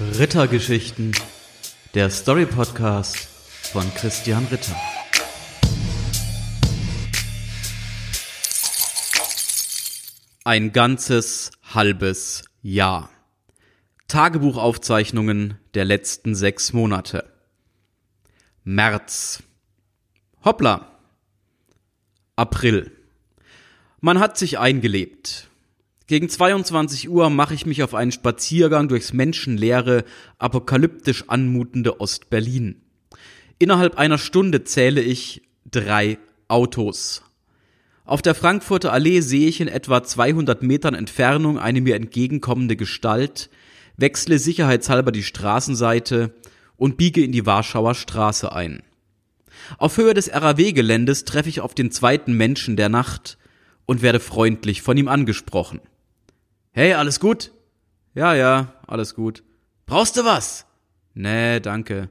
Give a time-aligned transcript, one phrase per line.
[0.00, 1.12] Rittergeschichten,
[1.94, 4.74] der Story Podcast von Christian Ritter.
[10.44, 13.10] Ein ganzes halbes Jahr.
[14.08, 17.30] Tagebuchaufzeichnungen der letzten sechs Monate.
[18.64, 19.42] März.
[20.42, 20.90] Hoppla.
[22.34, 22.90] April.
[24.00, 25.48] Man hat sich eingelebt.
[26.12, 30.04] Gegen 22 Uhr mache ich mich auf einen Spaziergang durchs menschenleere,
[30.38, 32.82] apokalyptisch anmutende Ostberlin.
[33.58, 37.22] Innerhalb einer Stunde zähle ich drei Autos.
[38.04, 43.48] Auf der Frankfurter Allee sehe ich in etwa 200 Metern Entfernung eine mir entgegenkommende Gestalt,
[43.96, 46.34] wechsle sicherheitshalber die Straßenseite
[46.76, 48.82] und biege in die Warschauer Straße ein.
[49.78, 53.38] Auf Höhe des RAW-Geländes treffe ich auf den zweiten Menschen der Nacht
[53.86, 55.80] und werde freundlich von ihm angesprochen.
[56.74, 57.52] Hey, alles gut?
[58.14, 59.42] Ja, ja, alles gut.
[59.84, 60.64] Brauchst du was?
[61.12, 62.08] Nee, danke.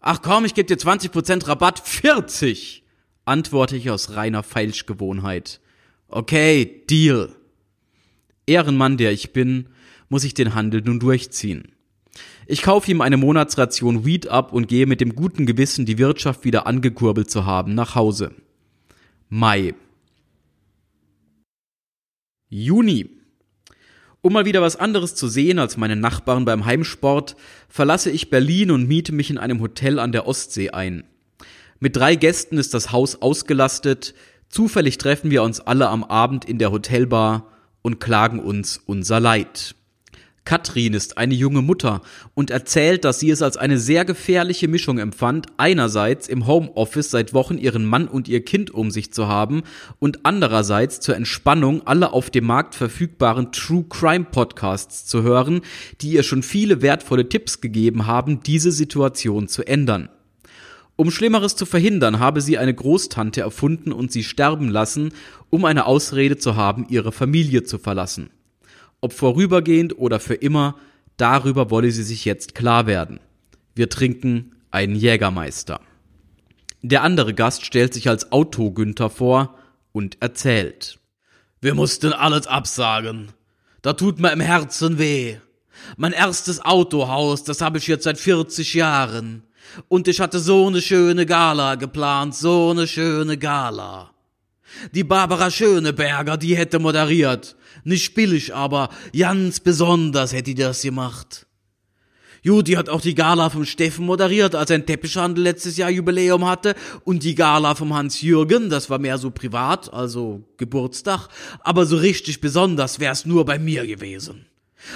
[0.00, 1.78] Ach komm, ich geb dir 20% Rabatt.
[1.78, 2.82] 40!
[3.26, 5.60] antworte ich aus reiner Feilschgewohnheit.
[6.08, 7.36] Okay, Deal.
[8.46, 9.68] Ehrenmann, der ich bin,
[10.08, 11.72] muss ich den Handel nun durchziehen.
[12.46, 16.44] Ich kaufe ihm eine Monatsration Weed ab und gehe mit dem guten Gewissen, die Wirtschaft
[16.44, 18.34] wieder angekurbelt zu haben, nach Hause.
[19.28, 19.74] Mai.
[22.48, 23.21] Juni.
[24.24, 27.34] Um mal wieder was anderes zu sehen als meine Nachbarn beim Heimsport,
[27.68, 31.02] verlasse ich Berlin und miete mich in einem Hotel an der Ostsee ein.
[31.80, 34.14] Mit drei Gästen ist das Haus ausgelastet,
[34.48, 37.48] zufällig treffen wir uns alle am Abend in der Hotelbar
[37.82, 39.74] und klagen uns unser Leid.
[40.44, 42.02] Katrin ist eine junge Mutter
[42.34, 47.32] und erzählt, dass sie es als eine sehr gefährliche Mischung empfand, einerseits im Homeoffice seit
[47.32, 49.62] Wochen ihren Mann und ihr Kind um sich zu haben
[50.00, 55.60] und andererseits zur Entspannung alle auf dem Markt verfügbaren True Crime Podcasts zu hören,
[56.00, 60.08] die ihr schon viele wertvolle Tipps gegeben haben, diese Situation zu ändern.
[60.96, 65.12] Um Schlimmeres zu verhindern, habe sie eine Großtante erfunden und sie sterben lassen,
[65.50, 68.30] um eine Ausrede zu haben, ihre Familie zu verlassen.
[69.02, 70.76] Ob vorübergehend oder für immer,
[71.16, 73.18] darüber wolle sie sich jetzt klar werden.
[73.74, 75.80] Wir trinken einen Jägermeister.
[76.82, 79.58] Der andere Gast stellt sich als Auto Günther vor
[79.90, 81.00] und erzählt.
[81.60, 83.32] Wir mussten alles absagen.
[83.82, 85.36] Da tut mir im Herzen weh.
[85.96, 89.42] Mein erstes Autohaus, das habe ich jetzt seit 40 Jahren.
[89.88, 94.11] Und ich hatte so eine schöne Gala geplant, so eine schöne Gala.
[94.94, 97.56] Die Barbara Schöneberger, die hätte moderiert.
[97.84, 101.46] Nicht billig, aber ganz besonders hätte die das gemacht.
[102.44, 106.74] Judy hat auch die Gala vom Steffen moderiert, als ein Teppichhandel letztes Jahr Jubiläum hatte
[107.04, 111.28] und die Gala vom Hans-Jürgen, das war mehr so privat, also Geburtstag,
[111.60, 114.46] aber so richtig besonders wär's nur bei mir gewesen.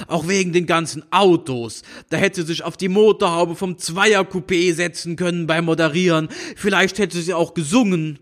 [0.09, 1.83] Auch wegen den ganzen Autos.
[2.11, 6.29] Da hätte sie sich auf die Motorhaube vom Zweiercoupé setzen können beim Moderieren.
[6.57, 8.19] Vielleicht hätte sie auch gesungen.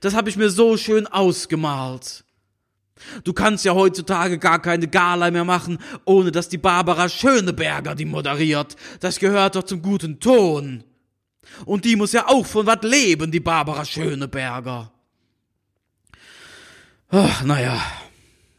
[0.00, 2.24] Das habe ich mir so schön ausgemalt.
[3.24, 8.04] Du kannst ja heutzutage gar keine Gala mehr machen, ohne dass die Barbara Schöneberger die
[8.04, 8.76] moderiert.
[9.00, 10.84] Das gehört doch zum guten Ton.
[11.64, 14.92] Und die muss ja auch von was leben, die Barbara Schöneberger.
[17.10, 17.80] Ach, naja.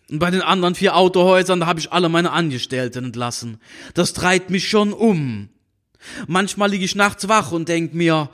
[0.10, 3.60] Und bei den anderen vier Autohäusern, da habe ich alle meine Angestellten entlassen.
[3.94, 5.50] Das treibt mich schon um.
[6.28, 8.30] Manchmal liege ich nachts wach und denk mir,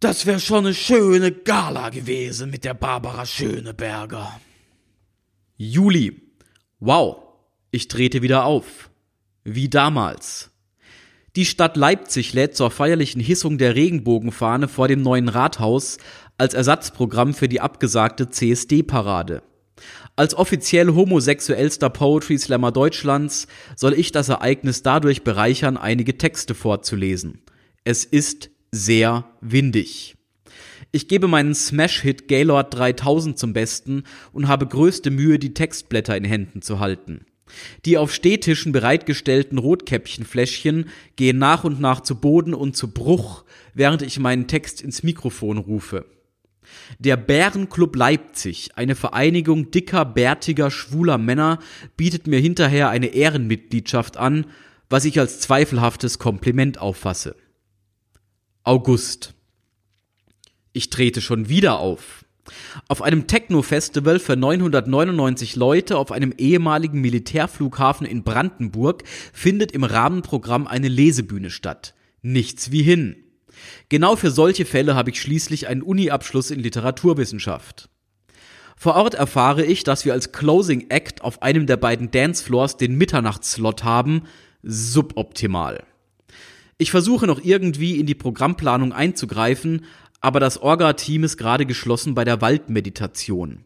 [0.00, 4.40] das wäre schon eine schöne Gala gewesen mit der Barbara Schöneberger.
[5.56, 6.22] Juli.
[6.78, 7.16] Wow,
[7.72, 8.90] ich trete wieder auf.
[9.42, 10.50] Wie damals.
[11.34, 15.98] Die Stadt Leipzig lädt zur feierlichen Hissung der Regenbogenfahne vor dem neuen Rathaus
[16.36, 19.42] als Ersatzprogramm für die abgesagte CSD-Parade.
[20.16, 27.42] Als offiziell homosexuellster Poetry Slammer Deutschlands soll ich das Ereignis dadurch bereichern, einige Texte vorzulesen.
[27.84, 30.16] Es ist sehr windig.
[30.90, 36.24] Ich gebe meinen Smash-Hit Gaylord 3000 zum Besten und habe größte Mühe, die Textblätter in
[36.24, 37.26] Händen zu halten.
[37.84, 43.44] Die auf Stehtischen bereitgestellten Rotkäppchenfläschchen gehen nach und nach zu Boden und zu Bruch,
[43.74, 46.06] während ich meinen Text ins Mikrofon rufe.
[46.98, 51.58] Der Bärenclub Leipzig, eine Vereinigung dicker, bärtiger, schwuler Männer,
[51.96, 54.46] bietet mir hinterher eine Ehrenmitgliedschaft an,
[54.90, 57.36] was ich als zweifelhaftes Kompliment auffasse.
[58.68, 59.32] August.
[60.74, 62.26] Ich trete schon wieder auf.
[62.86, 70.66] Auf einem Techno-Festival für 999 Leute auf einem ehemaligen Militärflughafen in Brandenburg findet im Rahmenprogramm
[70.66, 71.94] eine Lesebühne statt.
[72.20, 73.16] Nichts wie hin.
[73.88, 77.88] Genau für solche Fälle habe ich schließlich einen Uni-Abschluss in Literaturwissenschaft.
[78.76, 82.98] Vor Ort erfahre ich, dass wir als Closing Act auf einem der beiden Dancefloors den
[82.98, 84.24] Mitternachtsslot haben,
[84.62, 85.86] suboptimal.
[86.80, 89.84] Ich versuche noch irgendwie in die Programmplanung einzugreifen,
[90.20, 93.64] aber das Orga-Team ist gerade geschlossen bei der Waldmeditation.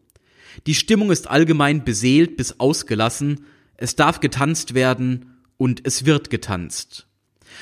[0.65, 3.45] Die Stimmung ist allgemein beseelt bis ausgelassen,
[3.77, 7.07] es darf getanzt werden und es wird getanzt.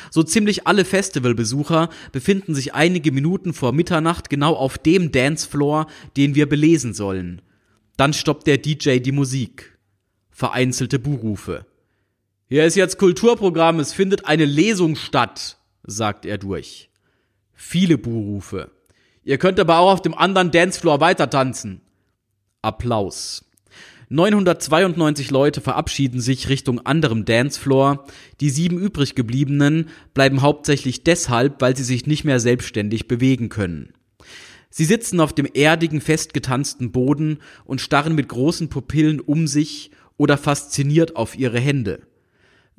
[0.10, 6.34] So ziemlich alle Festivalbesucher befinden sich einige Minuten vor Mitternacht genau auf dem Dancefloor, den
[6.34, 7.42] wir belesen sollen.
[7.98, 9.78] Dann stoppt der DJ die Musik.
[10.30, 11.66] Vereinzelte Buhrufe.
[12.52, 16.90] Hier ist jetzt Kulturprogramm, es findet eine Lesung statt, sagt er durch.
[17.54, 18.72] Viele Buhrufe.
[19.24, 21.80] Ihr könnt aber auch auf dem anderen Dancefloor weiter tanzen.
[22.62, 23.46] Applaus.
[24.10, 28.06] 992 Leute verabschieden sich Richtung anderem Dancefloor.
[28.42, 33.94] Die sieben übrig gebliebenen bleiben hauptsächlich deshalb, weil sie sich nicht mehr selbstständig bewegen können.
[34.70, 40.38] Sie sitzen auf dem erdigen, festgetanzten Boden und starren mit großen Pupillen um sich oder
[40.38, 42.11] fasziniert auf ihre Hände.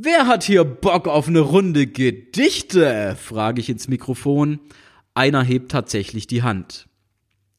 [0.05, 3.17] Wer hat hier Bock auf eine Runde Gedichte?
[3.23, 4.59] frage ich ins Mikrofon.
[5.15, 6.89] Einer hebt tatsächlich die Hand.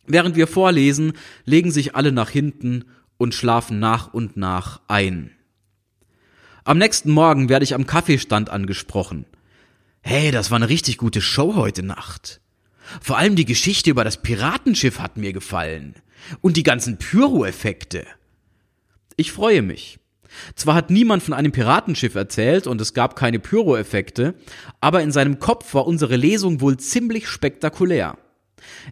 [0.07, 1.13] Während wir vorlesen,
[1.45, 2.83] legen sich alle nach hinten
[3.15, 5.31] und schlafen nach und nach ein.
[6.65, 9.25] Am nächsten Morgen werde ich am Kaffeestand angesprochen.
[10.01, 12.41] Hey, das war eine richtig gute Show heute Nacht.
[12.99, 15.95] Vor allem die Geschichte über das Piratenschiff hat mir gefallen.
[16.41, 18.05] Und die ganzen Pyro-Effekte.
[19.15, 19.99] Ich freue mich.
[20.55, 24.35] Zwar hat niemand von einem Piratenschiff erzählt und es gab keine Pyro-Effekte,
[24.81, 28.17] aber in seinem Kopf war unsere Lesung wohl ziemlich spektakulär.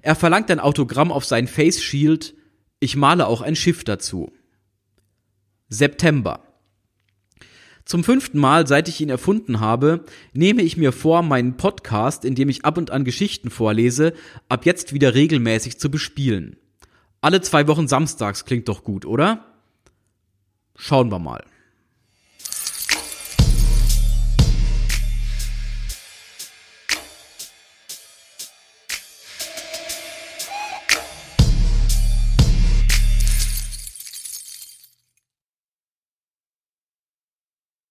[0.02, 2.36] Er verlangt ein Autogramm auf sein Face Shield,
[2.80, 4.32] ich male auch ein Schiff dazu.
[5.70, 6.44] September.
[7.86, 12.36] Zum fünften Mal, seit ich ihn erfunden habe, nehme ich mir vor, meinen Podcast, in
[12.36, 14.14] dem ich ab und an Geschichten vorlese,
[14.50, 16.58] ab jetzt wieder regelmäßig zu bespielen.
[17.22, 19.51] Alle zwei Wochen samstags klingt doch gut, oder?
[20.84, 21.44] Schauen wir mal.